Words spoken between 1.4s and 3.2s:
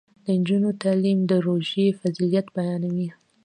روژې فضیلت بیانوي.